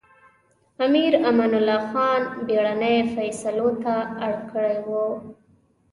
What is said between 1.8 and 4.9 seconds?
خان بېړنۍ فېصلو ته اړ کړی و.